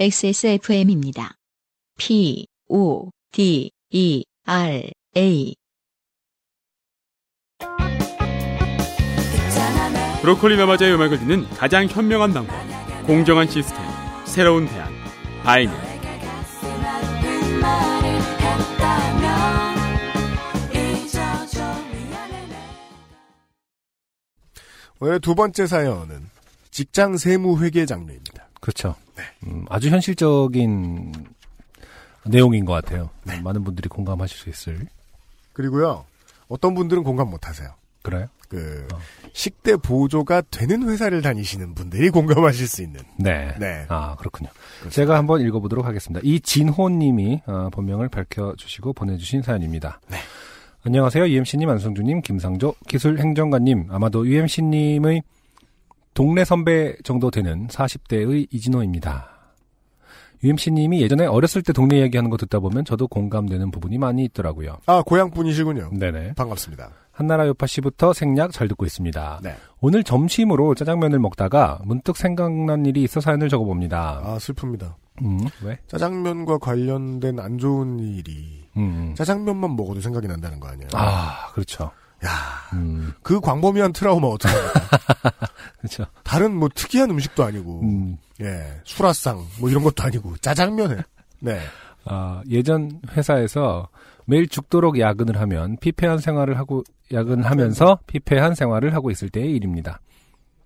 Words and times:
XSFM입니다. 0.00 1.34
P, 1.98 2.46
O, 2.70 3.10
D, 3.32 3.70
E, 3.90 4.24
R, 4.46 4.90
A. 5.14 5.54
브로콜리 10.22 10.56
너마저의 10.56 10.94
음악을 10.94 11.18
듣는 11.18 11.46
가장 11.50 11.86
현명한 11.86 12.32
방법. 12.32 12.56
공정한 13.06 13.46
시스템. 13.46 13.78
새로운 14.24 14.66
대안. 14.68 14.90
바이닐. 15.42 15.76
오늘의 24.98 25.20
두 25.20 25.34
번째 25.34 25.66
사연은 25.66 26.30
직장 26.70 27.18
세무 27.18 27.62
회계 27.62 27.84
장르입니다. 27.84 28.49
그렇죠. 28.60 28.94
음, 29.46 29.64
아주 29.68 29.88
현실적인 29.88 31.12
내용인 32.24 32.64
것 32.64 32.72
같아요. 32.72 33.10
많은 33.42 33.64
분들이 33.64 33.88
공감하실 33.88 34.36
수 34.36 34.48
있을. 34.50 34.86
그리고요, 35.52 36.04
어떤 36.48 36.74
분들은 36.74 37.02
공감 37.02 37.30
못 37.30 37.48
하세요. 37.48 37.70
그래요? 38.02 38.28
그, 38.48 38.88
식대 39.32 39.76
보조가 39.76 40.42
되는 40.50 40.88
회사를 40.88 41.22
다니시는 41.22 41.74
분들이 41.74 42.10
공감하실 42.10 42.66
수 42.66 42.82
있는. 42.82 43.00
네. 43.16 43.54
네. 43.58 43.86
아, 43.88 44.16
그렇군요. 44.16 44.50
제가 44.90 45.16
한번 45.16 45.40
읽어보도록 45.40 45.86
하겠습니다. 45.86 46.20
이진호님이 46.24 47.42
어, 47.46 47.68
본명을 47.72 48.08
밝혀주시고 48.08 48.92
보내주신 48.94 49.42
사연입니다. 49.42 50.00
네. 50.08 50.18
안녕하세요. 50.82 51.28
UMC님, 51.28 51.68
안성주님, 51.68 52.22
김상조, 52.22 52.74
기술행정관님. 52.88 53.88
아마도 53.90 54.26
UMC님의 54.26 55.22
동네 56.20 56.44
선배 56.44 56.94
정도 57.02 57.30
되는 57.30 57.66
40대의 57.68 58.48
이진호입니다. 58.50 59.30
UMC님이 60.44 61.00
예전에 61.00 61.24
어렸을 61.24 61.62
때 61.62 61.72
동네 61.72 61.98
이야기하는 62.00 62.28
거 62.28 62.36
듣다 62.36 62.60
보면 62.60 62.84
저도 62.84 63.08
공감되는 63.08 63.70
부분이 63.70 63.96
많이 63.96 64.24
있더라고요. 64.24 64.76
아, 64.84 65.00
고향 65.00 65.30
분이시군요. 65.30 65.92
네네. 65.94 66.34
반갑습니다. 66.34 66.90
한나라 67.10 67.46
요파 67.46 67.66
씨부터 67.66 68.12
생략 68.12 68.52
잘 68.52 68.68
듣고 68.68 68.84
있습니다. 68.84 69.40
네. 69.42 69.56
오늘 69.80 70.04
점심으로 70.04 70.74
짜장면을 70.74 71.18
먹다가 71.20 71.78
문득 71.84 72.18
생각난 72.18 72.84
일이 72.84 73.02
있어 73.02 73.22
사연을 73.22 73.48
적어봅니다. 73.48 74.20
아, 74.22 74.36
슬픕니다. 74.36 74.96
음, 75.22 75.40
왜? 75.64 75.78
짜장면과 75.88 76.58
관련된 76.58 77.40
안 77.40 77.56
좋은 77.56 77.98
일이 77.98 78.68
음, 78.76 78.82
음. 78.82 79.14
짜장면만 79.14 79.74
먹어도 79.74 80.02
생각이 80.02 80.28
난다는 80.28 80.60
거 80.60 80.68
아니에요? 80.68 80.90
아, 80.92 81.50
그렇죠. 81.54 81.90
야, 82.24 82.30
음, 82.74 83.12
그 83.22 83.40
광범위한 83.40 83.92
트라우마 83.92 84.28
어떡해. 84.28 84.54
그렇죠. 85.80 86.04
다른 86.22 86.54
뭐 86.54 86.68
특이한 86.74 87.10
음식도 87.10 87.44
아니고, 87.44 87.80
음, 87.82 88.18
예, 88.40 88.80
수라상 88.84 89.44
뭐 89.58 89.70
이런 89.70 89.82
것도 89.82 90.02
아니고 90.02 90.36
짜장면에. 90.38 90.98
네. 91.40 91.58
아, 92.04 92.42
예전 92.48 93.00
회사에서 93.12 93.88
매일 94.26 94.48
죽도록 94.48 94.98
야근을 94.98 95.40
하면 95.40 95.76
피폐한 95.80 96.18
생활을 96.18 96.58
하고 96.58 96.84
야근을 97.12 97.44
하면서 97.46 97.98
피폐한 98.06 98.54
생활을 98.54 98.94
하고 98.94 99.10
있을 99.10 99.28
때의 99.28 99.52
일입니다. 99.52 100.00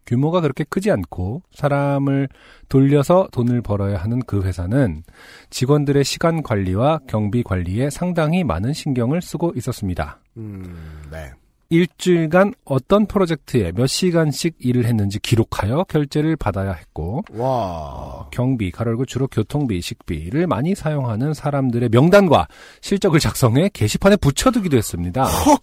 규모가 0.06 0.42
그렇게 0.42 0.64
크지 0.64 0.91
않고 0.91 1.42
사람을 1.52 2.28
돌려서 2.68 3.27
돈을 3.33 3.62
벌어야 3.62 3.96
하는 3.96 4.20
그 4.27 4.42
회사는 4.42 5.02
직원들의 5.48 6.05
시간 6.05 6.42
관리와 6.42 7.00
경비 7.08 7.42
관리에 7.42 7.89
상당히 7.89 8.44
많은 8.44 8.72
신경을 8.72 9.22
쓰고 9.22 9.52
있었습니다. 9.56 10.20
음, 10.36 11.02
네. 11.11 11.33
일주일간 11.70 12.54
어떤 12.64 13.06
프로젝트에 13.06 13.72
몇 13.72 13.86
시간씩 13.86 14.56
일을 14.58 14.84
했는지 14.84 15.18
기록하여 15.18 15.84
결제를 15.84 16.36
받아야 16.36 16.72
했고 16.72 17.22
와. 17.33 18.28
경비, 18.30 18.70
가로열고 18.70 19.06
주로 19.06 19.27
교통비, 19.27 19.80
식비를 19.80 20.46
많이 20.46 20.74
사용하는 20.74 21.34
사람들의 21.34 21.89
명단과 21.90 22.48
실적을 22.80 23.20
작성해 23.20 23.70
게시판에 23.72 24.16
붙여두기도 24.16 24.77
했습니다. 24.77 25.24
헉! 25.24 25.62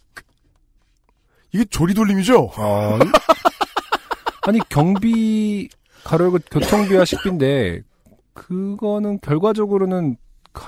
이게 1.53 1.65
조리돌림이죠? 1.65 2.51
어, 2.57 2.99
아니 4.47 4.59
경비, 4.69 5.69
가로열고 6.03 6.39
교통비와 6.49 7.05
식비인데 7.05 7.81
그거는 8.33 9.19
결과적으로는 9.19 10.17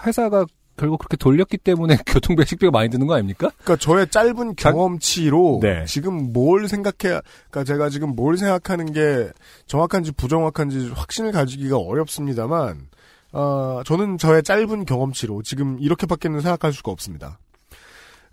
회사가 0.06 0.46
결국 0.78 0.98
그렇게 1.00 1.18
돌렸기 1.18 1.58
때문에 1.58 1.98
교통비, 2.08 2.46
식비가 2.46 2.72
많이 2.72 2.90
드는 2.90 3.06
거 3.08 3.14
아닙니까? 3.14 3.50
그러니까 3.64 3.76
저의 3.78 4.08
짧은 4.10 4.56
자- 4.58 4.72
경험치로 4.72 5.60
네. 5.62 5.86
지금 5.86 6.34
뭘 6.34 6.68
생각해, 6.68 7.22
그러니까 7.50 7.64
제가 7.66 7.90
지금 7.90 8.16
뭘 8.16 8.38
생각하는 8.38 8.92
게 8.92 9.30
정확한지 9.68 10.12
부정확한지 10.14 10.92
확신을 10.96 11.32
가지기가 11.32 11.78
어렵습니다만, 11.78 12.88
어, 13.34 13.82
저는 13.86 14.18
저의 14.18 14.44
짧은 14.44 14.86
경험치로 14.86 15.44
지금 15.44 15.78
이렇게밖에는 15.80 16.42
생각할 16.42 16.74
수가 16.74 16.92
없습니다. 16.92 17.40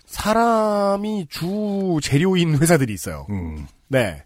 사람이 0.06 1.26
주 1.30 1.98
재료인 2.02 2.58
회사들이 2.58 2.92
있어요. 2.92 3.26
음, 3.30 3.66
네. 3.88 4.24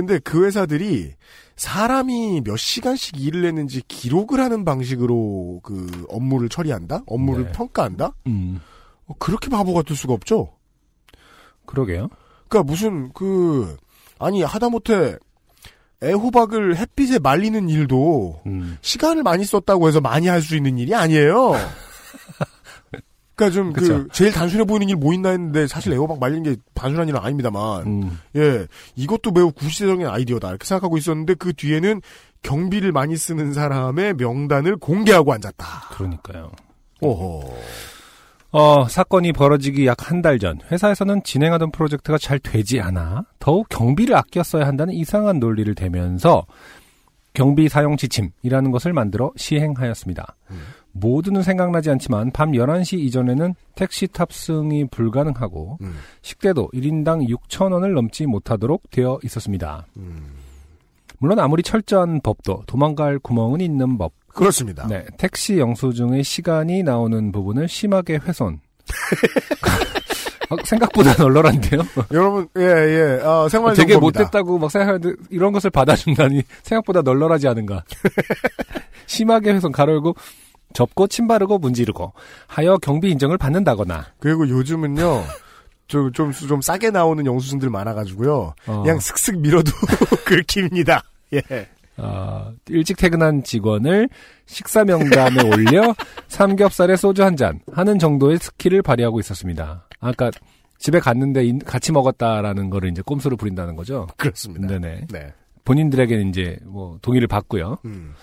근데 0.00 0.18
그 0.18 0.46
회사들이 0.46 1.12
사람이 1.56 2.40
몇 2.42 2.56
시간씩 2.56 3.20
일을 3.20 3.44
했는지 3.44 3.82
기록을 3.86 4.40
하는 4.40 4.64
방식으로 4.64 5.60
그 5.62 6.06
업무를 6.08 6.48
처리한다? 6.48 7.02
업무를 7.06 7.44
네. 7.44 7.52
평가한다? 7.52 8.14
음, 8.26 8.60
어, 9.06 9.14
그렇게 9.18 9.50
바보 9.50 9.74
같을 9.74 9.94
수가 9.94 10.14
없죠? 10.14 10.54
그러게요. 11.66 12.08
그러니까 12.48 12.62
무슨 12.70 13.12
그 13.12 13.76
아니 14.18 14.42
하다못해 14.42 15.18
애호박을 16.02 16.78
햇빛에 16.78 17.18
말리는 17.18 17.68
일도 17.68 18.40
음, 18.46 18.78
시간을 18.80 19.22
많이 19.22 19.44
썼다고 19.44 19.86
해서 19.86 20.00
많이 20.00 20.28
할 20.28 20.40
수 20.40 20.56
있는 20.56 20.78
일이 20.78 20.94
아니에요. 20.94 21.52
그러니까 23.46 23.50
좀 23.50 23.72
그. 23.72 24.08
제일 24.12 24.32
단순해 24.32 24.64
보이는 24.64 24.88
일 24.88 24.96
뭐 24.96 25.14
있나 25.14 25.30
했는데 25.30 25.66
사실 25.66 25.92
애호박 25.92 26.18
말리는 26.20 26.42
게 26.42 26.56
단순한 26.74 27.08
일은 27.08 27.20
아닙니다만 27.20 27.86
음, 27.86 28.18
예 28.36 28.66
이것도 28.96 29.30
매우 29.32 29.50
구시대적인 29.52 30.06
아이디어다 30.06 30.48
이렇게 30.50 30.64
생각하고 30.66 30.96
있었는데 30.98 31.34
그 31.34 31.52
뒤에는 31.52 32.00
경비를 32.42 32.92
많이 32.92 33.16
쓰는 33.16 33.52
사람의 33.52 34.14
명단을 34.14 34.76
공개하고 34.76 35.32
앉았다. 35.32 35.66
그러니까요. 35.94 36.50
오호. 37.00 37.56
어, 38.52 38.88
사건이 38.88 39.32
벌어지기 39.32 39.86
약 39.86 40.10
한 40.10 40.22
달 40.22 40.38
전, 40.40 40.58
회사에서는 40.72 41.22
진행하던 41.22 41.70
프로젝트가 41.70 42.18
잘 42.18 42.38
되지 42.40 42.80
않아 42.80 43.24
더욱 43.38 43.68
경비를 43.68 44.16
아껴 44.16 44.42
써야 44.42 44.66
한다는 44.66 44.92
이상한 44.94 45.38
논리를 45.38 45.72
대면서 45.74 46.44
경비 47.32 47.68
사용 47.68 47.96
지침이라는 47.96 48.72
것을 48.72 48.92
만들어 48.92 49.30
시행하였습니다. 49.36 50.34
모두는 50.92 51.42
생각나지 51.42 51.90
않지만 51.90 52.30
밤 52.32 52.52
11시 52.52 52.98
이전에는 52.98 53.54
택시 53.74 54.06
탑승이 54.08 54.86
불가능하고 54.90 55.78
음. 55.82 55.96
식대도 56.22 56.70
1인당 56.74 57.28
6,000원을 57.28 57.92
넘지 57.94 58.26
못하도록 58.26 58.90
되어 58.90 59.18
있었습니다. 59.24 59.86
음. 59.96 60.34
물론 61.18 61.38
아무리 61.38 61.62
철저한 61.62 62.20
법도 62.22 62.64
도망갈 62.66 63.18
구멍은 63.18 63.60
있는 63.60 63.98
법. 63.98 64.12
그렇습니다. 64.28 64.86
네, 64.86 65.04
택시 65.18 65.58
영수증의 65.58 66.22
시간이 66.24 66.82
나오는 66.82 67.30
부분을 67.32 67.68
심하게 67.68 68.16
훼손. 68.16 68.60
어, 70.50 70.56
생각보다 70.64 71.14
널널한데요? 71.22 71.82
여러분 72.12 72.48
예 72.56 72.62
예 72.62 73.20
어, 73.24 73.48
생활 73.48 73.74
되게 73.74 73.92
정보입니다. 73.94 74.20
못됐다고 74.20 74.58
막 74.58 74.70
생각하는데 74.70 75.14
이런 75.30 75.52
것을 75.52 75.70
받아준다니 75.70 76.42
생각보다 76.62 77.02
널널하지 77.02 77.48
않은가. 77.48 77.84
심하게 79.06 79.50
훼손 79.52 79.72
가로열고 79.72 80.14
접고 80.72 81.06
침 81.06 81.26
바르고 81.28 81.58
문지르고 81.58 82.12
하여 82.46 82.76
경비 82.78 83.10
인정을 83.10 83.38
받는다거나 83.38 84.06
그리고 84.18 84.48
요즘은요, 84.48 85.22
좀, 85.88 86.12
좀, 86.12 86.30
좀 86.32 86.60
싸게 86.60 86.90
나오는 86.90 87.24
영수증들 87.26 87.68
많아가지고요. 87.70 88.54
어, 88.66 88.82
그냥 88.82 88.98
슥슥 89.00 89.38
밀어도 89.38 89.72
긁힙니다. 90.24 91.02
예. 91.34 91.42
어, 91.96 92.52
일찍 92.68 92.96
퇴근한 92.96 93.42
직원을 93.44 94.08
식사 94.46 94.84
명단에 94.84 95.42
올려 95.48 95.94
삼겹살에 96.28 96.96
소주 96.96 97.22
한 97.24 97.36
잔 97.36 97.60
하는 97.72 97.98
정도의 97.98 98.38
스킬을 98.38 98.82
발휘하고 98.82 99.20
있었습니다. 99.20 99.86
아까 100.00 100.30
집에 100.78 100.98
갔는데 100.98 101.44
인- 101.44 101.58
같이 101.58 101.92
먹었다라는 101.92 102.70
거를 102.70 102.90
이제 102.90 103.02
꼼수로 103.04 103.36
부린다는 103.36 103.76
거죠. 103.76 104.06
그렇습니다. 104.16 104.66
네네. 104.66 105.06
네. 105.10 105.34
본인들에게는 105.64 106.28
이제 106.30 106.56
뭐 106.64 106.98
동의를 107.02 107.28
받고요. 107.28 107.78
음. 107.84 108.14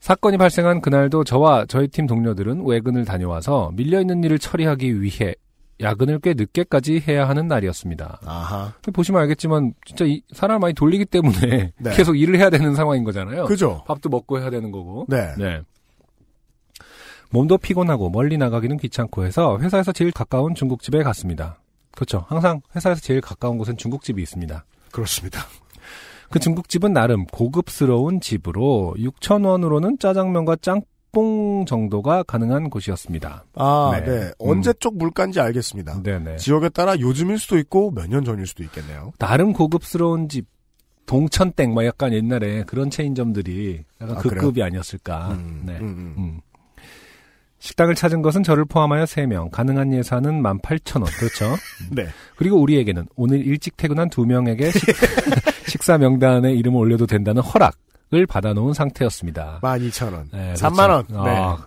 사건이 0.00 0.36
발생한 0.38 0.80
그날도 0.80 1.24
저와 1.24 1.66
저희 1.66 1.88
팀 1.88 2.06
동료들은 2.06 2.64
외근을 2.64 3.04
다녀와서 3.04 3.72
밀려있는 3.74 4.22
일을 4.24 4.38
처리하기 4.38 5.02
위해 5.02 5.34
야근을 5.80 6.18
꽤 6.20 6.34
늦게까지 6.34 7.04
해야 7.06 7.28
하는 7.28 7.46
날이었습니다. 7.46 8.20
아하. 8.24 8.72
보시면 8.92 9.20
알겠지만 9.22 9.74
진짜 9.84 10.04
이 10.04 10.22
사람을 10.32 10.58
많이 10.58 10.74
돌리기 10.74 11.04
때문에 11.06 11.72
네. 11.78 11.96
계속 11.96 12.16
일을 12.18 12.38
해야 12.38 12.50
되는 12.50 12.74
상황인 12.74 13.04
거잖아요. 13.04 13.44
그죠? 13.44 13.84
밥도 13.86 14.08
먹고 14.08 14.40
해야 14.40 14.50
되는 14.50 14.72
거고. 14.72 15.06
네. 15.08 15.34
네. 15.38 15.60
몸도 17.30 17.58
피곤하고 17.58 18.10
멀리 18.10 18.38
나가기는 18.38 18.78
귀찮고 18.78 19.24
해서 19.24 19.58
회사에서 19.60 19.92
제일 19.92 20.10
가까운 20.10 20.54
중국집에 20.54 21.02
갔습니다. 21.02 21.60
그렇죠. 21.92 22.24
항상 22.28 22.60
회사에서 22.74 23.00
제일 23.00 23.20
가까운 23.20 23.58
곳엔 23.58 23.76
중국집이 23.76 24.22
있습니다. 24.22 24.64
그렇습니다. 24.90 25.42
그 26.30 26.38
중국집은 26.38 26.92
나름 26.92 27.24
고급스러운 27.26 28.20
집으로 28.20 28.94
6,000원으로는 28.98 29.98
짜장면과 29.98 30.56
짬뽕 30.60 31.64
정도가 31.66 32.22
가능한 32.24 32.68
곳이었습니다. 32.70 33.44
아, 33.54 33.90
네. 33.94 34.04
네. 34.04 34.30
언제 34.38 34.72
쪽 34.78 34.96
물가인지 34.98 35.40
알겠습니다. 35.40 36.02
네네. 36.02 36.36
지역에 36.36 36.68
따라 36.68 36.98
요즘일 37.00 37.38
수도 37.38 37.56
있고 37.58 37.90
몇 37.92 38.08
년 38.08 38.24
전일 38.24 38.46
수도 38.46 38.62
있겠네요. 38.62 39.12
나름 39.18 39.52
고급스러운 39.54 40.28
집, 40.28 40.46
동천땡, 41.06 41.72
막 41.72 41.84
약간 41.86 42.12
옛날에 42.12 42.64
그런 42.64 42.90
체인점들이 42.90 43.84
약간 44.02 44.16
아, 44.16 44.20
그 44.20 44.28
그래요? 44.28 44.42
급이 44.42 44.62
아니었을까. 44.62 45.28
음, 45.32 45.62
네. 45.64 45.78
음, 45.78 45.82
음. 45.82 46.14
음. 46.18 46.40
식당을 47.60 47.94
찾은 47.96 48.22
것은 48.22 48.42
저를 48.44 48.64
포함하여 48.66 49.04
3명, 49.04 49.50
가능한 49.50 49.92
예산은 49.94 50.42
18,000원. 50.42 51.06
그렇죠. 51.18 51.56
네. 51.90 52.06
그리고 52.36 52.58
우리에게는 52.60 53.06
오늘 53.16 53.44
일찍 53.44 53.76
퇴근한 53.76 54.10
두 54.10 54.26
명에게 54.26 54.70
식, 54.70 54.80
사 55.82 55.98
명단에 55.98 56.52
이름을 56.52 56.78
올려도 56.78 57.06
된다는 57.06 57.42
허락을 57.42 58.26
받아놓은 58.28 58.74
상태였습니다. 58.74 59.60
12,000원. 59.62 60.24
네, 60.32 60.54
3만원. 60.54 61.06
그렇죠. 61.06 61.24
네. 61.24 61.36
아, 61.36 61.66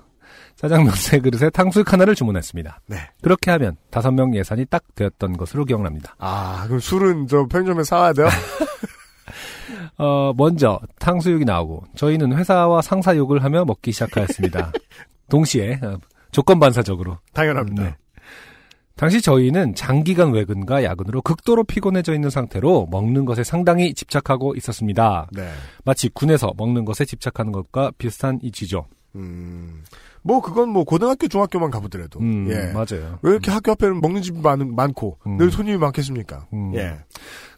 짜장면 0.55 0.93
세 0.95 1.19
그릇에 1.19 1.49
탕수육 1.49 1.91
하나를 1.91 2.13
주문했습니다. 2.15 2.81
네. 2.87 2.97
그렇게 3.21 3.49
하면 3.51 3.77
다섯 3.89 4.11
명 4.11 4.35
예산이 4.35 4.65
딱 4.65 4.83
되었던 4.95 5.37
것으로 5.37 5.65
기억납니다. 5.65 6.15
아, 6.19 6.65
그럼 6.67 6.79
술은 6.79 7.27
저 7.27 7.45
편의점에 7.45 7.83
사와야 7.83 8.13
돼요? 8.13 8.27
어, 9.97 10.33
먼저 10.35 10.79
탕수육이 10.99 11.45
나오고 11.45 11.85
저희는 11.95 12.35
회사와 12.37 12.81
상사 12.81 13.15
욕을 13.15 13.43
하며 13.43 13.65
먹기 13.65 13.91
시작하였습니다. 13.91 14.71
동시에 15.29 15.79
어, 15.83 15.97
조건 16.31 16.59
반사적으로. 16.59 17.17
당연합니다. 17.33 17.83
네. 17.83 17.95
당시 18.95 19.21
저희는 19.21 19.75
장기간 19.75 20.31
외근과 20.31 20.83
야근으로 20.83 21.21
극도로 21.21 21.63
피곤해져 21.63 22.13
있는 22.13 22.29
상태로 22.29 22.87
먹는 22.91 23.25
것에 23.25 23.43
상당히 23.43 23.93
집착하고 23.93 24.55
있었습니다. 24.55 25.27
네. 25.31 25.49
마치 25.83 26.09
군에서 26.09 26.53
먹는 26.57 26.85
것에 26.85 27.05
집착하는 27.05 27.51
것과 27.51 27.91
비슷한 27.97 28.39
이치죠. 28.41 28.85
음, 29.15 29.83
뭐, 30.21 30.41
그건 30.41 30.69
뭐, 30.69 30.83
고등학교, 30.83 31.27
중학교만 31.27 31.71
가보더라도. 31.71 32.19
음, 32.19 32.47
예. 32.49 32.71
맞아요. 32.71 33.19
왜 33.21 33.31
이렇게 33.31 33.51
학교 33.51 33.71
앞에는 33.71 34.01
먹는 34.01 34.21
집이 34.21 34.39
많, 34.39 34.75
많고, 34.75 35.17
음. 35.27 35.37
늘 35.37 35.51
손님이 35.51 35.77
많겠습니까? 35.77 36.47
음. 36.53 36.73
예. 36.75 36.99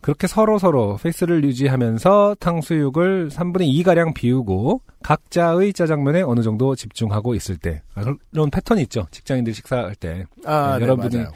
그렇게 0.03 0.27
서로 0.27 0.59
서로 0.59 0.97
페이스를 1.01 1.43
유지하면서 1.45 2.35
탕수육을 2.39 3.29
3분의 3.29 3.61
2 3.63 3.83
가량 3.83 4.13
비우고 4.13 4.81
각자의 5.01 5.71
짜장면에 5.71 6.21
어느 6.23 6.41
정도 6.41 6.75
집중하고 6.75 7.35
있을 7.35 7.55
때 7.55 7.81
아, 7.95 8.03
그런 8.03 8.49
패턴이 8.51 8.81
있죠. 8.83 9.07
직장인들 9.11 9.53
식사할 9.53 9.95
때 9.95 10.25
아, 10.45 10.73
네, 10.73 10.79
네, 10.79 10.83
여러분이 10.83 11.15
맞아요. 11.15 11.31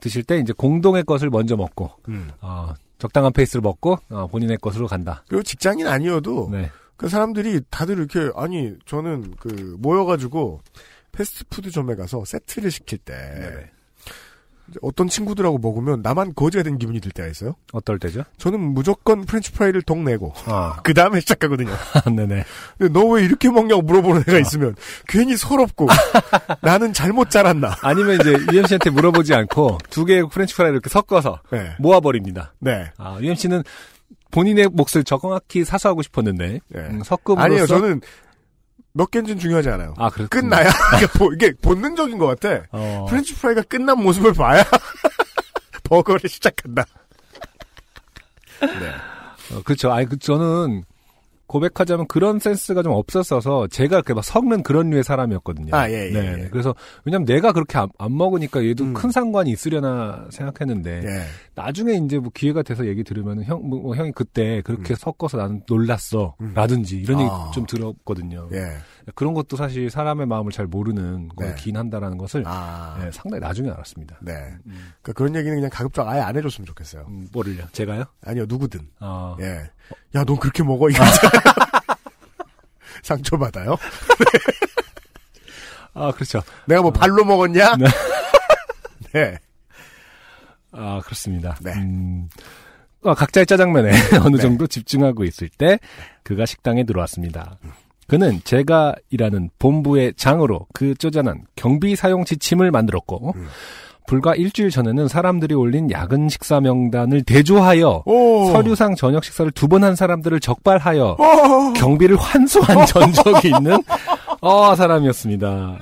드실 0.00 0.22
때 0.22 0.38
이제 0.38 0.52
공동의 0.52 1.04
것을 1.04 1.30
먼저 1.30 1.56
먹고 1.56 1.90
음. 2.08 2.30
어, 2.42 2.74
적당한 2.98 3.32
페이스로 3.32 3.62
먹고 3.62 3.98
어, 4.10 4.26
본인의 4.26 4.58
것으로 4.58 4.86
간다. 4.86 5.24
그리고 5.26 5.42
직장인 5.42 5.86
아니어도, 5.86 6.50
네. 6.52 6.70
그 7.00 7.08
사람들이 7.08 7.62
다들 7.70 7.96
이렇게, 7.96 8.30
아니, 8.36 8.74
저는 8.84 9.32
그, 9.40 9.74
모여가지고, 9.78 10.60
패스트푸드점에 11.12 11.94
가서 11.94 12.26
세트를 12.26 12.70
시킬 12.70 12.98
때, 12.98 13.14
네. 13.14 13.70
어떤 14.82 15.08
친구들하고 15.08 15.56
먹으면 15.56 16.02
나만 16.02 16.34
거지가 16.34 16.62
된 16.62 16.76
기분이 16.76 17.00
들 17.00 17.10
때가 17.10 17.26
있어요. 17.30 17.54
어떨 17.72 17.98
때죠? 17.98 18.24
저는 18.36 18.60
무조건 18.60 19.24
프렌치 19.24 19.50
프라이를 19.50 19.80
동 19.80 20.04
내고, 20.04 20.34
아, 20.44 20.76
그 20.84 20.92
다음에 20.92 21.20
시작하거든요. 21.20 21.70
네네. 22.14 22.44
근데 22.76 22.92
너 22.92 23.06
왜 23.06 23.24
이렇게 23.24 23.48
먹냐고 23.50 23.80
물어보는 23.80 24.24
애가 24.28 24.38
있으면 24.38 24.76
괜히 25.08 25.38
서럽고 25.38 25.88
나는 26.60 26.92
잘못 26.92 27.30
자랐나. 27.30 27.78
아니면 27.80 28.20
이제 28.20 28.36
UMC한테 28.52 28.90
물어보지 28.90 29.32
않고 29.32 29.78
두 29.88 30.04
개의 30.04 30.28
프렌치 30.28 30.54
프라이를 30.54 30.74
이렇게 30.76 30.90
섞어서 30.90 31.40
네. 31.50 31.74
모아버립니다. 31.78 32.52
네. 32.58 32.92
아, 32.98 33.18
UMC는 33.22 33.64
본인의 34.30 34.68
몫을 34.72 35.04
정확히 35.04 35.64
사수하고 35.64 36.02
싶었는데 36.02 36.60
네. 36.68 36.80
음, 36.80 37.02
섞음으로써 37.02 37.44
아니에요. 37.44 37.66
저는 37.66 38.00
몇 38.92 39.10
개인지는 39.10 39.38
중요하지 39.40 39.68
않아요. 39.70 39.94
아, 39.98 40.10
그렇 40.10 40.26
끝나야 40.28 40.68
이게, 40.96 41.06
보- 41.18 41.32
이게 41.32 41.52
본능적인 41.62 42.18
것 42.18 42.26
같아. 42.26 42.64
어. 42.72 43.06
프렌치 43.08 43.34
프라이가 43.34 43.62
끝난 43.62 44.02
모습을 44.02 44.32
봐야 44.32 44.64
버거를 45.84 46.28
시작한다. 46.28 46.84
네. 48.60 48.92
어, 49.56 49.62
그렇죠. 49.64 49.90
아니, 49.92 50.06
그, 50.06 50.18
저는 50.18 50.84
고백하자면 51.50 52.06
그런 52.06 52.38
센스가 52.38 52.84
좀 52.84 52.92
없었어서 52.92 53.66
제가 53.66 53.96
이렇게 53.96 54.14
막 54.14 54.24
섞는 54.24 54.62
그런 54.62 54.90
류의 54.90 55.02
사람이었거든요. 55.02 55.74
아, 55.74 55.90
예, 55.90 56.06
예, 56.06 56.12
네. 56.12 56.42
예. 56.44 56.48
그래서 56.48 56.76
왜냐면 57.04 57.26
내가 57.26 57.50
그렇게 57.50 57.76
안, 57.76 57.88
안 57.98 58.16
먹으니까 58.16 58.64
얘도 58.64 58.84
음. 58.84 58.94
큰 58.94 59.10
상관이 59.10 59.50
있으려나 59.50 60.28
생각했는데 60.30 61.02
예. 61.04 61.22
나중에 61.56 61.94
이제 61.94 62.20
뭐 62.20 62.30
기회가 62.32 62.62
돼서 62.62 62.86
얘기 62.86 63.02
들으면 63.02 63.42
형, 63.42 63.68
뭐, 63.68 63.80
뭐 63.80 63.96
형이 63.96 64.12
그때 64.12 64.62
그렇게 64.62 64.94
섞어서 64.94 65.38
나는 65.38 65.62
놀랐어. 65.68 66.36
음. 66.40 66.52
라든지 66.54 66.98
이런 66.98 67.18
얘기 67.18 67.28
아. 67.32 67.50
좀 67.52 67.66
들었거든요. 67.66 68.48
예. 68.52 68.60
그런 69.16 69.34
것도 69.34 69.56
사실 69.56 69.90
사람의 69.90 70.26
마음을 70.26 70.52
잘 70.52 70.66
모르는 70.66 71.30
네. 71.36 71.48
거긴 71.48 71.76
한다라는 71.76 72.16
것을 72.16 72.44
아. 72.46 72.96
네, 73.00 73.10
상당히 73.10 73.40
나중에 73.40 73.70
알았습니다. 73.70 74.18
네. 74.22 74.34
그러니까 74.62 75.12
그런 75.14 75.34
얘기는 75.34 75.56
그냥 75.56 75.68
가급적 75.72 76.06
아예 76.06 76.20
안 76.20 76.36
해줬으면 76.36 76.66
좋겠어요. 76.66 77.06
음, 77.08 77.26
뭐를요? 77.32 77.64
제가요? 77.72 78.04
아니요, 78.24 78.44
누구든. 78.48 78.80
어, 79.00 79.36
예. 79.40 79.70
야, 80.14 80.24
넌 80.24 80.36
그렇게 80.36 80.62
먹어? 80.62 80.88
이거 80.90 81.02
상처받아요? 83.02 83.76
아, 85.94 86.12
그렇죠. 86.12 86.42
내가 86.66 86.82
뭐 86.82 86.92
발로 86.92 87.24
먹었냐? 87.24 87.76
네. 87.76 87.86
네. 89.12 89.38
아, 90.72 91.00
그렇습니다. 91.04 91.56
네. 91.60 91.72
음, 91.72 92.28
어, 93.02 93.14
각자의 93.14 93.46
짜장면에 93.46 93.90
어느 94.24 94.36
네. 94.36 94.42
정도 94.42 94.66
집중하고 94.66 95.24
있을 95.24 95.48
때 95.48 95.78
그가 96.22 96.46
식당에 96.46 96.84
들어왔습니다. 96.84 97.58
그는 98.06 98.40
제가 98.44 98.94
일하는 99.10 99.50
본부의 99.58 100.14
장으로 100.16 100.66
그 100.72 100.94
쪼잔한 100.94 101.46
경비 101.54 101.96
사용 101.96 102.24
지침을 102.24 102.70
만들었고 102.70 103.34
음. 103.36 103.48
불과 104.06 104.34
일주일 104.34 104.70
전에는 104.70 105.06
사람들이 105.08 105.54
올린 105.54 105.90
야근 105.90 106.28
식사 106.28 106.60
명단을 106.60 107.22
대조하여 107.22 108.02
오. 108.06 108.50
서류상 108.52 108.96
저녁 108.96 109.24
식사를 109.24 109.50
두 109.52 109.68
번 109.68 109.84
한 109.84 109.94
사람들을 109.94 110.40
적발하여 110.40 111.16
오. 111.18 111.72
경비를 111.74 112.16
환수한 112.16 112.84
전적이 112.86 113.48
있는 113.56 113.78
어 114.40 114.74
사람이었습니다. 114.74 115.78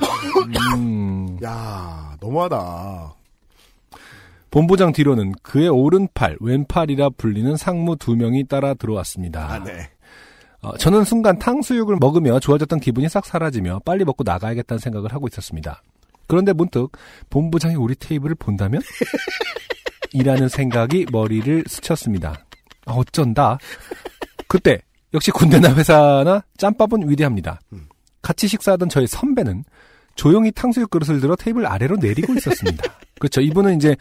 음. 0.76 1.38
야, 1.44 2.14
너무하다. 2.20 3.14
본부장 4.50 4.92
뒤로는 4.92 5.32
그의 5.42 5.68
오른팔, 5.68 6.38
왼팔이라 6.40 7.10
불리는 7.18 7.56
상무 7.56 7.96
두 7.96 8.16
명이 8.16 8.44
따라 8.48 8.74
들어왔습니다. 8.74 9.46
아, 9.52 9.62
네. 9.62 9.88
어, 10.62 10.76
저는 10.76 11.04
순간 11.04 11.38
탕수육을 11.38 11.98
먹으며 12.00 12.40
좋아졌던 12.40 12.80
기분이 12.80 13.08
싹 13.08 13.24
사라지며 13.26 13.80
빨리 13.84 14.04
먹고 14.04 14.24
나가야겠다는 14.24 14.78
생각을 14.80 15.12
하고 15.12 15.28
있었습니다. 15.28 15.82
그런데 16.28 16.52
문득 16.52 16.92
본부장이 17.30 17.74
우리 17.74 17.94
테이블을 17.96 18.36
본다면? 18.36 18.80
이라는 20.12 20.48
생각이 20.48 21.06
머리를 21.10 21.64
스쳤습니다. 21.66 22.44
아, 22.86 22.92
어쩐다. 22.92 23.58
그때 24.46 24.80
역시 25.12 25.30
군대나 25.30 25.74
회사나 25.74 26.44
짬밥은 26.56 27.08
위대합니다. 27.10 27.60
음. 27.72 27.88
같이 28.22 28.46
식사하던 28.46 28.88
저의 28.88 29.06
선배는 29.06 29.64
조용히 30.14 30.50
탕수육 30.50 30.90
그릇을 30.90 31.20
들어 31.20 31.36
테이블 31.36 31.66
아래로 31.66 31.96
내리고 31.96 32.34
있었습니다. 32.34 32.82
그렇죠. 33.20 33.40
이분은 33.40 33.76
이제 33.76 33.96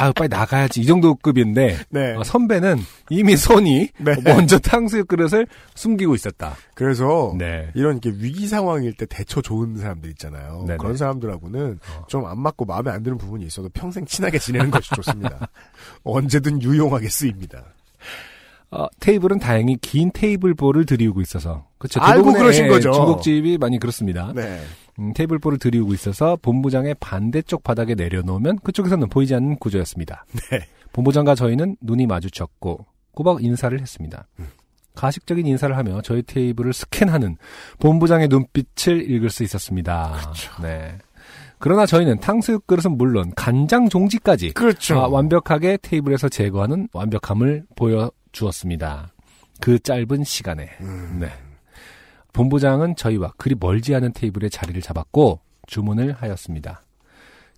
아 0.00 0.12
빨리 0.12 0.28
나가야지 0.28 0.80
이 0.80 0.86
정도 0.86 1.14
급인데 1.14 1.76
네. 1.90 2.14
어, 2.14 2.24
선배는 2.24 2.78
이미 3.10 3.36
손이 3.36 3.88
네. 3.98 4.16
먼저 4.24 4.58
탕수육 4.58 5.08
그릇을 5.08 5.46
숨기고 5.74 6.14
있었다. 6.14 6.56
그래서 6.74 7.34
네. 7.38 7.70
이런 7.74 8.00
이렇게 8.02 8.10
위기 8.18 8.46
상황일 8.46 8.94
때 8.94 9.04
대처 9.06 9.42
좋은 9.42 9.76
사람들 9.76 10.08
있잖아요. 10.10 10.64
네네. 10.66 10.78
그런 10.78 10.96
사람들하고는 10.96 11.78
어. 11.98 12.06
좀안 12.08 12.40
맞고 12.40 12.64
마음에 12.64 12.90
안 12.90 13.02
드는 13.02 13.18
부분이 13.18 13.44
있어도 13.44 13.68
평생 13.68 14.04
친하게 14.06 14.38
지내는 14.38 14.70
것이 14.70 14.88
좋습니다. 14.94 15.48
언제든 16.04 16.62
유용하게 16.62 17.08
쓰입니다. 17.08 17.64
어, 18.70 18.86
테이블은 19.00 19.40
다행히 19.40 19.76
긴 19.80 20.10
테이블볼을 20.14 20.86
들이우고 20.86 21.20
있어서 21.22 21.66
그렇죠. 21.78 22.00
알고 22.00 22.32
그러신 22.32 22.68
거죠. 22.68 22.92
중국집이 22.92 23.58
많이 23.58 23.78
그렇습니다. 23.78 24.32
네. 24.34 24.60
음, 25.00 25.12
테이블볼을 25.14 25.58
들이우고 25.58 25.94
있어서 25.94 26.36
본부장의 26.36 26.96
반대쪽 27.00 27.64
바닥에 27.64 27.94
내려놓으면 27.94 28.58
그쪽에서는 28.58 29.08
보이지 29.08 29.34
않는 29.34 29.56
구조였습니다. 29.56 30.24
네. 30.50 30.66
본부장과 30.92 31.34
저희는 31.34 31.76
눈이 31.80 32.06
마주쳤고 32.06 32.86
꼬박 33.12 33.42
인사를 33.42 33.80
했습니다. 33.80 34.26
음. 34.38 34.48
가식적인 34.94 35.46
인사를 35.46 35.76
하며 35.76 36.02
저희 36.02 36.22
테이블을 36.22 36.72
스캔하는 36.72 37.36
본부장의 37.78 38.28
눈빛을 38.28 39.10
읽을 39.10 39.30
수 39.30 39.42
있었습니다. 39.42 40.18
그렇죠. 40.20 40.62
네. 40.62 40.98
그러나 41.58 41.86
저희는 41.86 42.20
탕수육 42.20 42.66
그릇은 42.66 42.96
물론 42.96 43.32
간장 43.36 43.88
종지까지 43.88 44.52
그렇죠. 44.52 44.98
아, 44.98 45.08
완벽하게 45.08 45.78
테이블에서 45.80 46.28
제거하는 46.28 46.88
완벽함을 46.92 47.64
보여주었습니다. 47.76 49.12
그 49.60 49.78
짧은 49.78 50.24
시간에. 50.24 50.70
음. 50.80 51.18
네. 51.20 51.30
본부장은 52.32 52.96
저희와 52.96 53.32
그리 53.36 53.54
멀지 53.58 53.94
않은 53.94 54.12
테이블에 54.12 54.48
자리를 54.48 54.80
잡았고 54.82 55.40
주문을 55.66 56.12
하였습니다. 56.14 56.82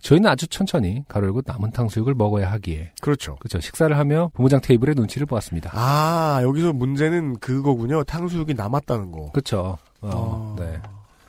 저희는 0.01 0.29
아주 0.29 0.47
천천히 0.47 1.05
가로 1.07 1.27
열고 1.27 1.43
남은 1.45 1.71
탕수육을 1.71 2.13
먹어야 2.15 2.51
하기에 2.51 2.91
그렇죠. 3.01 3.35
그렇죠. 3.37 3.61
식사를 3.61 3.97
하며 3.97 4.29
본부장 4.33 4.59
테이블에 4.61 4.93
눈치를 4.95 5.25
보았습니다. 5.25 5.71
아, 5.73 6.39
여기서 6.43 6.73
문제는 6.73 7.39
그거군요. 7.39 8.03
탕수육이 8.03 8.53
남았다는 8.53 9.11
거. 9.11 9.31
그렇죠. 9.31 9.77
어, 10.01 10.55
아. 10.57 10.61
네. 10.61 10.77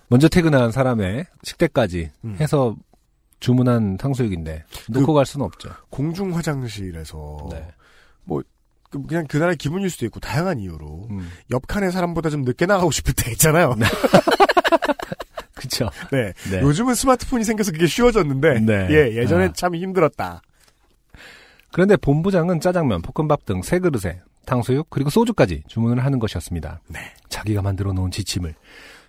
먼저 0.08 0.28
퇴근한 0.28 0.72
사람의 0.72 1.24
식대까지 1.44 2.10
음. 2.24 2.36
해서 2.40 2.74
주문한 3.38 3.96
탕수육인데 3.96 4.64
놓고 4.90 5.06
그- 5.06 5.12
갈 5.14 5.24
수는 5.26 5.46
없죠. 5.46 5.70
공중 5.90 6.34
화장실에서 6.34 7.48
네. 7.52 7.68
그- 8.28 8.42
그냥 9.02 9.26
그날의 9.26 9.56
기분일 9.56 9.90
수도 9.90 10.06
있고 10.06 10.20
다양한 10.20 10.60
이유로 10.60 11.08
음. 11.10 11.28
옆 11.50 11.66
칸의 11.66 11.90
사람보다 11.92 12.30
좀 12.30 12.42
늦게 12.42 12.66
나가고 12.66 12.90
싶을 12.90 13.12
때 13.14 13.30
있잖아요. 13.32 13.74
그렇죠. 15.54 15.90
네. 16.12 16.32
네. 16.50 16.60
요즘은 16.60 16.94
스마트폰이 16.94 17.44
생겨서 17.44 17.72
그게 17.72 17.86
쉬워졌는데 17.86 18.60
네. 18.60 18.86
예, 18.90 19.16
예전에 19.16 19.46
아. 19.46 19.52
참 19.52 19.74
힘들었다. 19.74 20.42
그런데 21.72 21.96
본부장은 21.96 22.60
짜장면, 22.60 23.02
볶음밥 23.02 23.44
등 23.46 23.62
세 23.62 23.78
그릇에 23.80 24.20
탕수육 24.46 24.90
그리고 24.90 25.10
소주까지 25.10 25.62
주문을 25.68 26.04
하는 26.04 26.18
것이었습니다. 26.18 26.80
네. 26.88 27.00
자기가 27.28 27.62
만들어 27.62 27.92
놓은 27.92 28.10
지침을 28.10 28.54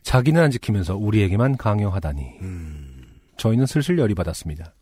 자기는 0.01 0.42
안 0.42 0.50
지키면서 0.51 0.96
우리에게만 0.96 1.58
강요하다니 1.58 2.38
음. 2.42 3.04
저희는 3.38 3.65
슬슬 3.65 4.00
열이 4.00 4.15
받았습니다. 4.15 4.74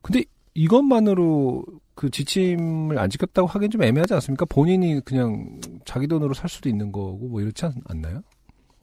근데 0.00 0.24
이것만으로 0.54 1.64
그 1.94 2.10
지침을 2.10 2.98
안 2.98 3.10
지켰다고 3.10 3.46
하기엔 3.46 3.70
좀 3.70 3.82
애매하지 3.82 4.14
않습니까? 4.14 4.44
본인이 4.46 5.00
그냥 5.04 5.60
자기 5.84 6.06
돈으로 6.06 6.34
살 6.34 6.48
수도 6.48 6.68
있는 6.68 6.90
거고 6.92 7.28
뭐 7.28 7.40
이렇지 7.40 7.64
않, 7.66 7.74
않나요? 7.88 8.22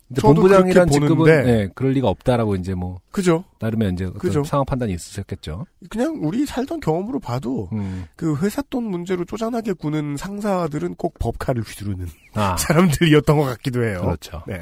근데 0.07 0.21
본부장이란 0.21 0.89
직급은. 0.89 1.47
예, 1.47 1.69
그럴 1.73 1.93
리가 1.93 2.09
없다라고 2.09 2.55
이제 2.55 2.73
뭐 2.73 2.99
그죠? 3.11 3.45
나름의 3.59 3.93
이제 3.93 4.09
그죠. 4.19 4.43
상황 4.43 4.65
판단이 4.65 4.93
있으셨겠죠. 4.93 5.65
그냥 5.89 6.19
우리 6.21 6.45
살던 6.45 6.81
경험으로 6.81 7.19
봐도 7.19 7.69
음. 7.71 8.05
그 8.17 8.35
회사 8.37 8.61
돈 8.63 8.83
문제로 8.83 9.23
쪼잔하게 9.23 9.73
구는 9.73 10.17
상사들은 10.17 10.95
꼭 10.95 11.17
법카를 11.19 11.63
휘두르는 11.63 12.07
아, 12.33 12.55
사람들이었던 12.59 13.37
것 13.37 13.43
같기도 13.45 13.83
해요. 13.85 14.01
그렇죠. 14.01 14.43
네. 14.47 14.59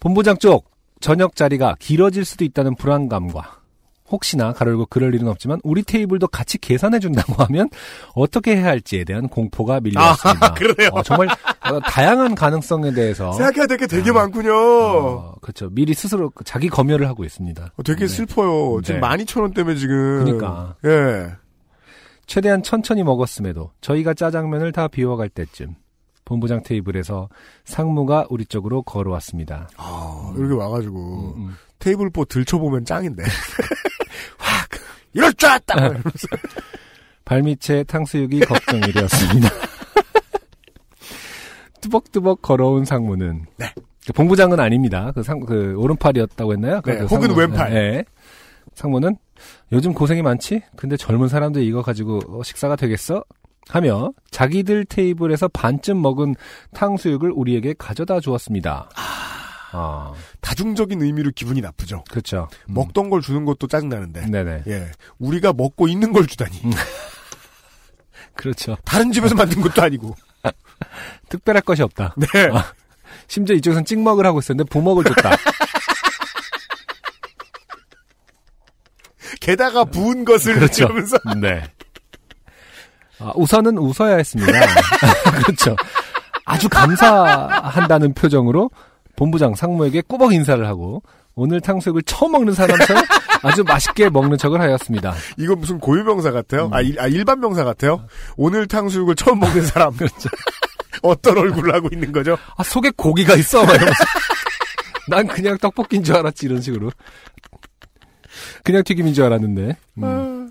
본부장 0.00 0.38
쪽 0.38 0.70
저녁 1.00 1.36
자리가 1.36 1.76
길어질 1.78 2.24
수도 2.24 2.44
있다는 2.44 2.76
불안감과 2.76 3.60
혹시나 4.10 4.52
가로열고 4.52 4.86
그럴 4.86 5.14
일은 5.14 5.28
없지만 5.28 5.60
우리 5.64 5.82
테이블도 5.82 6.28
같이 6.28 6.58
계산해 6.58 6.98
준다고 7.00 7.34
하면 7.44 7.68
어떻게 8.14 8.56
해야 8.56 8.66
할지에 8.66 9.04
대한 9.04 9.28
공포가 9.28 9.80
밀려왔습니다. 9.80 10.46
아, 10.46 10.52
그러네요. 10.54 10.90
어, 10.92 11.02
정말 11.02 11.28
어, 11.28 11.80
다양한 11.80 12.34
가능성에 12.34 12.92
대해서 12.92 13.32
생각해야 13.32 13.66
될 13.66 13.76
게 13.76 13.86
되게 13.86 14.10
많군요. 14.12 14.52
어, 14.54 15.34
그렇죠. 15.40 15.68
미리 15.70 15.92
스스로 15.94 16.32
자기 16.44 16.68
검열을 16.68 17.06
하고 17.08 17.24
있습니다. 17.24 17.72
어, 17.76 17.82
되게 17.82 18.00
네. 18.00 18.08
슬퍼요. 18.08 18.80
지금 18.82 19.00
네. 19.00 19.06
12,000원 19.06 19.54
때문에 19.54 19.76
지금. 19.76 20.24
그러니까 20.24 20.76
예. 20.84 21.32
최대한 22.26 22.62
천천히 22.62 23.02
먹었음에도 23.04 23.70
저희가 23.80 24.14
짜장면을 24.14 24.72
다 24.72 24.88
비워갈 24.88 25.28
때쯤 25.28 25.74
본부장 26.24 26.62
테이블에서 26.64 27.28
상무가 27.64 28.26
우리 28.30 28.44
쪽으로 28.46 28.82
걸어왔습니다. 28.82 29.68
아, 29.76 30.32
이렇게 30.36 30.54
와가지고 30.54 31.34
음, 31.36 31.42
음. 31.48 31.54
테이블 31.78 32.10
보 32.10 32.24
들춰보면 32.24 32.84
짱인데. 32.84 33.22
확! 35.16 35.18
이럴 35.18 35.32
줄 35.34 35.48
알았다! 35.48 35.74
이러면서. 35.78 36.28
발밑에 37.24 37.84
탕수육이 37.84 38.40
걱정이 38.40 38.92
되었습니다. 38.92 39.48
뚜벅뚜벅 41.80 42.42
걸어온 42.42 42.84
상무는 42.84 43.46
네. 43.56 43.72
그 44.06 44.12
본부장은 44.12 44.60
아닙니다. 44.60 45.12
그 45.14 45.22
상, 45.22 45.40
그 45.40 45.74
오른팔이었다고 45.76 46.52
했나요? 46.52 46.76
아까 46.76 46.92
네, 46.92 46.98
그 46.98 47.04
혹은 47.06 47.28
상무. 47.28 47.40
왼팔. 47.40 47.70
네. 47.74 48.04
상무는 48.74 49.16
요즘 49.72 49.92
고생이 49.92 50.22
많지? 50.22 50.62
근데 50.76 50.96
젊은 50.96 51.28
사람들 51.28 51.62
이거 51.62 51.82
가지고 51.82 52.20
어, 52.28 52.42
식사가 52.42 52.76
되겠어? 52.76 53.24
하며 53.68 54.12
자기들 54.30 54.84
테이블에서 54.84 55.48
반쯤 55.48 56.00
먹은 56.00 56.36
탕수육을 56.72 57.32
우리에게 57.32 57.74
가져다 57.76 58.20
주었습니다. 58.20 58.88
아, 58.94 59.35
다중적인 60.40 61.02
의미로 61.02 61.30
기분이 61.34 61.60
나쁘죠. 61.60 62.04
그렇죠. 62.10 62.48
음. 62.68 62.74
먹던 62.74 63.10
걸 63.10 63.20
주는 63.20 63.44
것도 63.44 63.66
짜증나는데. 63.66 64.26
네네. 64.26 64.62
예. 64.68 64.90
우리가 65.18 65.52
먹고 65.52 65.88
있는 65.88 66.12
걸 66.12 66.26
주다니. 66.26 66.60
그렇죠. 68.34 68.76
다른 68.84 69.12
집에서 69.12 69.34
만든 69.36 69.60
것도 69.60 69.82
아니고. 69.82 70.14
특별할 71.28 71.62
것이 71.62 71.82
없다. 71.82 72.14
네. 72.32 72.48
아, 72.52 72.72
심지어 73.26 73.56
이쪽에선 73.56 73.84
찍먹을 73.84 74.24
하고 74.26 74.38
있었는데 74.38 74.68
부먹을 74.70 75.04
줬다. 75.04 75.36
게다가 79.40 79.84
부은 79.84 80.24
것을 80.24 80.54
그렇죠. 80.54 80.84
이러면서 80.84 81.18
네. 81.40 81.62
아, 83.18 83.32
우선은 83.34 83.78
웃어야 83.78 84.16
했습니다. 84.16 84.52
그렇죠. 85.44 85.76
아주 86.44 86.68
감사한다는 86.68 88.14
표정으로 88.14 88.70
본부장 89.16 89.54
상무에게 89.54 90.02
꾸벅 90.02 90.32
인사를 90.32 90.64
하고 90.66 91.02
오늘 91.34 91.60
탕수육을 91.60 92.02
처음 92.02 92.32
먹는 92.32 92.54
사람처럼 92.54 93.04
아주 93.42 93.62
맛있게 93.62 94.08
먹는 94.08 94.38
척을 94.38 94.60
하였습니다. 94.60 95.14
이거 95.36 95.54
무슨 95.54 95.78
고유명사 95.78 96.30
같아요? 96.32 96.66
음. 96.66 96.74
아, 96.74 96.80
일, 96.80 96.98
아, 96.98 97.06
일반 97.06 97.40
명사 97.40 97.62
같아요? 97.62 98.06
오늘 98.36 98.66
탕수육을 98.66 99.14
처음 99.16 99.40
먹는 99.40 99.66
사람. 99.66 99.94
그렇죠. 99.96 100.30
어떤 101.02 101.36
얼굴을 101.36 101.74
하고 101.74 101.88
있는 101.92 102.10
거죠? 102.10 102.38
아, 102.56 102.62
속에 102.62 102.90
고기가 102.96 103.34
있어. 103.34 103.64
난 105.08 105.26
그냥 105.26 105.58
떡볶이인 105.58 106.02
줄 106.02 106.16
알았지, 106.16 106.46
이런 106.46 106.60
식으로. 106.62 106.90
그냥 108.64 108.82
튀김인 108.82 109.12
줄 109.12 109.24
알았는데. 109.24 109.76
음. 109.98 110.02
아, 110.02 110.46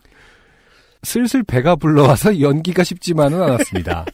슬슬 1.04 1.44
배가 1.44 1.76
불러와서 1.76 2.40
연기가 2.40 2.84
쉽지만은 2.84 3.42
않았습니다. 3.42 4.06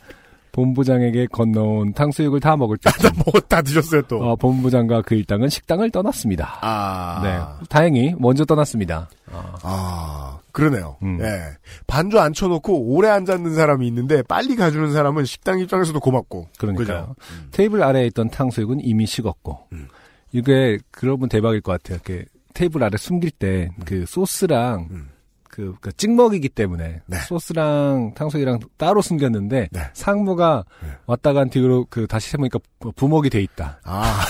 본부장에게 0.52 1.28
건너온 1.28 1.94
탕수육을 1.94 2.40
다 2.40 2.56
먹을 2.58 2.78
때쯤 2.78 3.02
다 3.10 3.24
먹었다 3.26 3.62
드셨어요, 3.62 4.02
또. 4.04 4.18
어, 4.22 4.36
본부장과 4.36 5.04
그 5.04 5.16
일당은 5.16 5.50
식당을 5.50 5.92
떠났습니다. 5.92 6.60
아. 6.62 7.22
네, 7.24 7.66
다행히 7.70 8.14
먼저 8.20 8.46
떠났습니다. 8.46 9.10
어, 9.32 9.54
아, 9.64 10.40
그러네요. 10.52 10.98
음. 11.04 11.20
예. 11.22 11.42
반주 11.88 12.20
앉혀놓고 12.20 12.94
오래 12.94 13.10
앉았는 13.10 13.54
사람이 13.56 13.88
있는데 13.88 14.22
빨리 14.24 14.56
가주는 14.56 14.92
사람은 14.92 15.26
식당 15.26 15.60
입장에서도 15.60 16.00
고맙고. 16.00 16.50
그러니까요. 16.58 17.16
음. 17.18 17.48
테이블 17.52 17.82
아래에 17.84 18.08
있던 18.08 18.30
탕수육은 18.30 18.80
이미 18.82 19.06
식었고 19.06 19.68
음. 19.72 19.88
이게 20.34 20.78
그러면 20.92 21.30
대박일 21.30 21.62
것 21.62 21.72
같아요. 21.74 22.00
이렇게 22.04 22.26
테이블 22.54 22.84
아래 22.84 22.98
숨길 22.98 23.32
때 23.32 23.70
그 23.86 24.06
소스랑 24.08 24.88
음. 24.92 25.10
그, 25.52 25.76
그 25.82 25.92
찍먹이기 25.92 26.50
때문에 26.50 27.02
네. 27.06 27.18
소스랑 27.28 28.14
탕수육이랑 28.16 28.60
따로 28.78 29.02
숨겼는데 29.02 29.68
네. 29.72 29.82
상무가 29.94 30.64
네. 30.82 30.90
왔다 31.06 31.34
간 31.34 31.50
뒤로 31.50 31.86
그 31.90 32.08
다시 32.08 32.34
해보니까 32.34 32.58
부먹이 32.96 33.30
돼 33.30 33.42
있다. 33.42 33.82
아, 33.84 34.26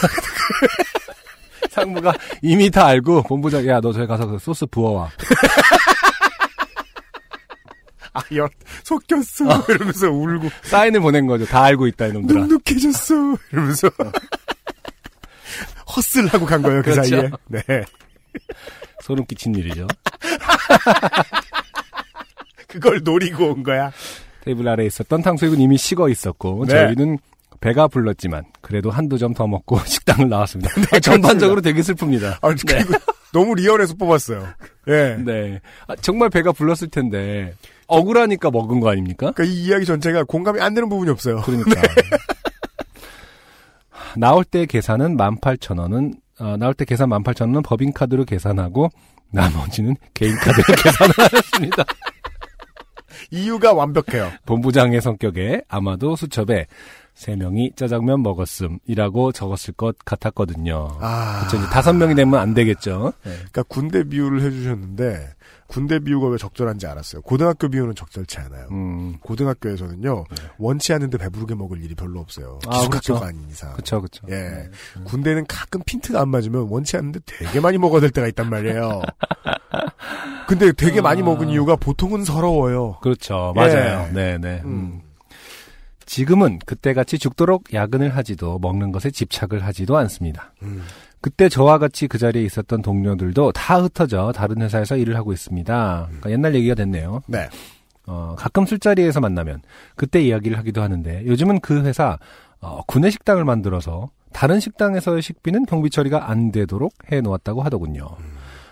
상무가 1.69 2.13
이미 2.41 2.69
다 2.71 2.87
알고 2.87 3.23
본부장 3.23 3.67
야 3.67 3.79
너 3.79 3.93
저기 3.93 4.07
가서 4.07 4.25
그 4.25 4.39
소스 4.39 4.65
부어와. 4.65 5.09
아, 8.13 8.21
여, 8.35 8.49
속였어. 8.83 9.45
이러면서 9.69 10.09
울고. 10.09 10.49
사인을 10.63 10.99
보낸 10.99 11.27
거죠. 11.27 11.45
다 11.45 11.63
알고 11.63 11.87
있다 11.87 12.07
이놈들아. 12.07 12.41
눅눅해졌어. 12.41 13.13
이러면서. 13.53 13.89
헛슬 15.95 16.27
하고 16.27 16.45
간 16.45 16.61
거예요, 16.61 16.81
그 16.81 16.91
그렇죠. 16.91 17.09
사이에. 17.09 17.29
네. 17.47 17.61
소름 19.01 19.25
끼친 19.25 19.55
일이죠. 19.55 19.87
그걸 22.67 23.01
노리고 23.03 23.51
온 23.51 23.63
거야. 23.63 23.91
테이블 24.41 24.67
아래에 24.67 24.87
있었던 24.87 25.21
탕수육은 25.21 25.59
이미 25.59 25.77
식어 25.77 26.09
있었고 26.09 26.65
네. 26.67 26.73
저희는 26.73 27.17
배가 27.59 27.87
불렀지만 27.87 28.43
그래도 28.61 28.89
한두 28.89 29.17
점 29.17 29.33
더 29.33 29.45
먹고 29.47 29.79
식당을 29.85 30.29
나왔습니다. 30.29 30.71
아, 30.91 30.97
전반적으로 30.99 31.61
되게 31.61 31.81
슬픕니다. 31.81 32.37
아, 32.41 32.55
그리고 32.67 32.93
너무 33.33 33.55
리얼해서 33.55 33.95
뽑았어요. 33.95 34.47
예. 34.87 35.15
네. 35.23 35.59
아, 35.87 35.95
정말 35.97 36.29
배가 36.29 36.51
불렀을 36.53 36.89
텐데 36.89 37.53
억울하니까 37.87 38.49
먹은 38.51 38.79
거 38.79 38.89
아닙니까? 38.89 39.31
그러니까 39.31 39.43
이 39.43 39.65
이야기 39.65 39.85
전체가 39.85 40.23
공감이 40.23 40.59
안 40.61 40.73
되는 40.73 40.87
부분이 40.89 41.09
없어요. 41.11 41.41
그러니까. 41.41 41.81
나올 44.17 44.43
때 44.43 44.65
계산은 44.65 45.15
18,000원은 45.17 46.15
어, 46.41 46.57
나올 46.57 46.73
때 46.73 46.85
계산 46.85 47.09
18,000원은 47.09 47.63
법인카드로 47.63 48.25
계산하고 48.25 48.89
나머지는 49.31 49.95
개인카드로 50.15 50.63
계산을 50.83 51.13
하였습니다. 51.17 51.85
이유가 53.31 53.73
완벽해요. 53.73 54.31
본부장의 54.45 55.01
성격에 55.01 55.63
아마도 55.67 56.15
수첩에 56.15 56.67
세 57.13 57.35
명이 57.35 57.73
짜장면 57.75 58.23
먹었음이라고 58.23 59.31
적었을 59.31 59.73
것 59.73 59.97
같았거든요. 60.05 60.97
아. 61.01 61.43
그쵸, 61.43 61.57
이제 61.57 61.65
다섯 61.67 61.93
명이 61.93 62.15
되면 62.15 62.39
안 62.39 62.53
되겠죠. 62.53 63.13
그러니까 63.21 63.63
군대 63.63 64.03
비유를 64.03 64.41
해주셨는데 64.41 65.33
군대 65.67 65.99
비유가 65.99 66.27
왜 66.27 66.37
적절한지 66.37 66.87
알았어요. 66.87 67.21
고등학교 67.21 67.69
비유는 67.69 67.95
적절치 67.95 68.39
않아요. 68.39 68.67
음, 68.71 69.17
고등학교에서는요 69.21 70.25
원치 70.57 70.93
않는데 70.93 71.17
배부르게 71.17 71.55
먹을 71.55 71.83
일이 71.83 71.95
별로 71.95 72.19
없어요. 72.19 72.59
아, 72.67 72.71
기숙학교가 72.79 73.19
그렇죠. 73.19 73.25
아닌 73.25 73.49
이상. 73.49 73.73
그쵸, 73.73 74.01
그쵸. 74.01 74.25
예. 74.29 74.33
네. 74.33 74.69
군대는 75.05 75.45
가끔 75.47 75.81
핀트가 75.85 76.19
안 76.21 76.29
맞으면 76.29 76.67
원치 76.69 76.97
않는데 76.97 77.19
되게 77.25 77.59
많이 77.59 77.77
먹어야 77.77 78.01
될 78.01 78.09
때가 78.09 78.27
있단 78.27 78.49
말이에요. 78.49 79.01
근데 80.47 80.71
되게 80.71 80.99
아. 80.99 81.03
많이 81.03 81.21
먹은 81.21 81.49
이유가 81.49 81.75
보통은 81.75 82.23
서러워요. 82.23 82.97
그렇죠. 83.01 83.53
예. 83.55 83.59
맞아요. 83.59 84.13
네네. 84.13 84.61
음. 84.63 84.65
음. 84.65 85.01
지금은 86.05 86.59
그때같이 86.65 87.17
죽도록 87.17 87.73
야근을 87.73 88.15
하지도 88.17 88.59
먹는 88.59 88.91
것에 88.91 89.11
집착을 89.11 89.63
하지도 89.65 89.97
않습니다. 89.97 90.53
음. 90.61 90.83
그때 91.21 91.47
저와 91.47 91.77
같이 91.77 92.07
그 92.07 92.17
자리에 92.17 92.43
있었던 92.43 92.81
동료들도 92.81 93.51
다 93.53 93.79
흩어져 93.79 94.33
다른 94.35 94.61
회사에서 94.61 94.97
일을 94.97 95.15
하고 95.15 95.31
있습니다. 95.31 96.05
그러니까 96.07 96.31
옛날 96.31 96.55
얘기가 96.55 96.75
됐네요. 96.75 97.21
네. 97.27 97.47
어, 98.07 98.35
가끔 98.37 98.65
술자리에서 98.65 99.21
만나면 99.21 99.61
그때 99.95 100.21
이야기를 100.21 100.57
하기도 100.57 100.81
하는데 100.81 101.23
요즘은 101.25 101.59
그 101.61 101.83
회사 101.83 102.17
어, 102.59 102.81
구내 102.87 103.09
식당을 103.09 103.45
만들어서 103.45 104.09
다른 104.33 104.59
식당에서의 104.59 105.21
식비는 105.21 105.65
경비 105.65 105.89
처리가 105.89 106.29
안 106.29 106.51
되도록 106.51 106.93
해 107.11 107.21
놓았다고 107.21 107.61
하더군요. 107.61 108.07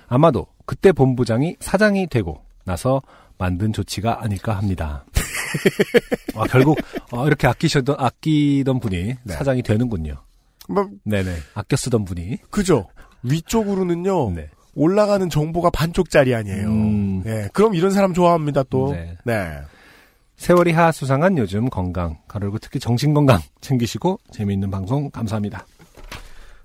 아마도 0.10 0.48
그때 0.66 0.92
본부장이 0.92 1.56
사장이 1.60 2.08
되고 2.08 2.44
나서 2.66 3.02
만든 3.38 3.72
조치가 3.72 4.22
아닐까 4.22 4.58
합니다. 4.58 5.06
아, 6.36 6.44
결국 6.46 6.78
어, 7.12 7.26
이렇게 7.26 7.48
아끼셨던 7.48 7.96
아끼던 7.98 8.80
분이 8.80 9.16
네. 9.24 9.34
사장이 9.34 9.64
되는군요. 9.64 10.16
뭐 10.68 10.88
네네 11.04 11.36
아껴 11.54 11.76
쓰던 11.76 12.06
분이 12.06 12.38
그죠. 12.50 12.88
위쪽으로는요. 13.24 14.32
네. 14.32 14.50
올라가는 14.76 15.28
정보가 15.30 15.70
반쪽짜리 15.72 16.36
아니에요. 16.36 16.68
음. 16.68 17.24
네. 17.24 17.48
그럼 17.54 17.74
이런 17.76 17.92
사람 17.92 18.14
좋아합니다 18.14 18.64
또. 18.64 18.92
네. 18.94 19.18
네. 19.24 19.60
세월이 20.38 20.72
하 20.72 20.92
수상한 20.92 21.38
요즘 21.38 21.70
건강 21.70 22.18
가르고 22.28 22.60
특히 22.60 22.80
정신 22.80 23.14
건강 23.14 23.42
챙기시고 23.62 24.20
재미있는 24.32 24.72
방송 24.72 25.10
감사합니다. 25.12 25.66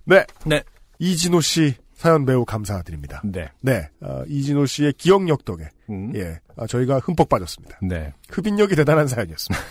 네. 0.05 0.25
네. 0.45 0.63
이진호 0.99 1.41
씨 1.41 1.75
사연 2.05 2.27
매우 2.27 2.45
감사드립니다. 2.45 3.23
네. 3.25 3.49
네. 3.63 3.89
어, 4.03 4.25
이진호 4.29 4.67
씨의 4.67 4.93
기억력 4.93 5.47
덕에 5.47 5.71
음. 5.89 6.15
예, 6.15 6.39
아, 6.55 6.67
저희가 6.67 6.99
흠뻑 6.99 7.31
빠졌습니다. 7.31 7.79
네. 7.81 8.13
흡인력이 8.29 8.77
대단한 8.77 9.09
사연이었습니다. 9.09 9.65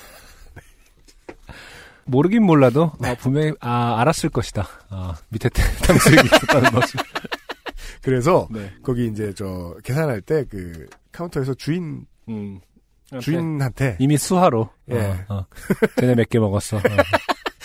모르긴 2.05 2.41
몰라도 2.43 2.91
아, 3.03 3.13
분명히 3.19 3.53
아 3.61 3.99
알았을 4.01 4.29
것이다. 4.31 4.67
아, 4.89 5.13
밑에 5.29 5.47
탕수육이 5.85 6.25
있었다는 6.25 6.71
거지. 6.73 6.93
그래서 8.01 8.47
네. 8.51 8.71
거기 8.81 9.05
이제 9.05 9.31
저 9.35 9.75
계산할 9.83 10.21
때 10.21 10.43
그 10.49 10.87
카운터에서 11.11 11.53
주인 11.53 12.07
음. 12.29 12.59
주인한테 13.21 13.97
이미 13.99 14.17
수화로. 14.17 14.71
예. 14.89 14.97
어, 15.29 15.35
어. 15.35 15.45
쟤네 15.99 16.15
몇 16.15 16.27
개 16.29 16.39
먹었어. 16.39 16.79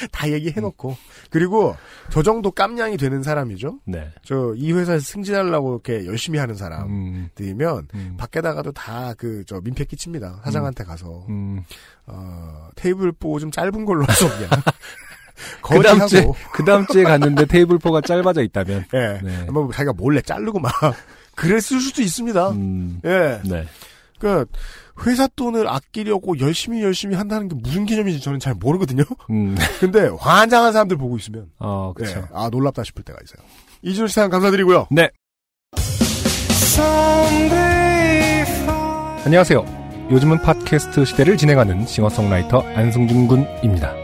어. 0.02 0.06
다 0.12 0.30
얘기해놓고 0.30 0.96
그리고 1.30 1.76
저 2.10 2.22
정도 2.22 2.50
깜냥이 2.50 2.96
되는 2.96 3.22
사람이죠. 3.22 3.78
네. 3.86 4.10
저 4.24 4.54
이 4.56 4.72
회사에서 4.72 5.04
승진하려고 5.04 5.74
이렇게 5.84 6.06
열심히 6.06 6.38
하는 6.38 6.54
사람들이면 6.54 7.76
음. 7.78 7.88
음. 7.94 8.14
밖에다가도 8.18 8.72
다 8.72 9.14
그 9.18 9.44
저 9.46 9.60
민폐 9.60 9.84
끼칩니다. 9.84 10.40
사장한테 10.44 10.84
가서 10.84 11.24
음. 11.28 11.62
어, 12.06 12.68
테이블 12.76 13.12
보좀 13.12 13.50
짧은 13.50 13.84
걸로 13.84 14.04
하소 14.04 14.28
그냥. 14.28 14.50
그 15.62 15.80
다음 15.82 16.06
주에 16.08 16.26
그 16.52 16.64
다음 16.64 16.86
주에 16.86 17.04
갔는데 17.04 17.44
테이블 17.46 17.78
포가 17.78 18.00
짧아져 18.00 18.42
있다면. 18.42 18.84
예, 18.94 19.20
네. 19.22 19.44
뭐 19.50 19.70
자기가 19.72 19.92
몰래 19.92 20.20
자르고 20.20 20.58
막 20.58 20.72
그랬을 21.36 21.80
수도 21.80 22.02
있습니다. 22.02 22.50
음. 22.50 23.00
예, 23.04 23.40
네. 23.44 23.64
그 24.18 24.44
회사 25.06 25.26
돈을 25.28 25.68
아끼려고 25.68 26.38
열심히 26.40 26.82
열심히 26.82 27.14
한다는 27.14 27.48
게 27.48 27.54
무슨 27.54 27.86
개념인지 27.86 28.20
저는 28.20 28.40
잘 28.40 28.54
모르거든요. 28.54 29.04
음. 29.30 29.56
근데 29.80 30.10
환장한 30.18 30.72
사람들 30.72 30.96
보고 30.96 31.16
있으면 31.16 31.50
어, 31.58 31.92
그렇죠. 31.94 32.20
예, 32.20 32.24
아 32.32 32.48
놀랍다 32.50 32.84
싶을 32.84 33.04
때가 33.04 33.18
있어요. 33.24 33.46
이준호 33.82 34.08
씨 34.08 34.14
사연 34.14 34.30
감사드리고요. 34.30 34.88
네. 34.90 35.10
안녕하세요. 39.24 40.08
요즘은 40.10 40.38
팟캐스트 40.38 41.04
시대를 41.04 41.36
진행하는 41.36 41.86
싱어송라이터 41.86 42.60
안승준 42.60 43.28
군입니다. 43.28 43.94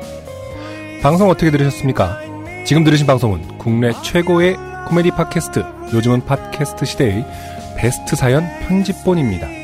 방송 1.03 1.31
어떻게 1.31 1.51
들으셨습니까? 1.51 2.19
지금 2.67 2.85
들으신 2.85 3.07
방송은 3.07 3.59
국내 3.59 3.93
최고의 4.03 4.57
코미디 4.89 5.13
팟캐스트 5.13 5.65
요즘은 5.95 6.25
팟캐스트 6.27 6.85
시대의 6.85 7.25
베스트 7.77 8.17
사연 8.17 8.47
편집본입니다. 8.61 9.64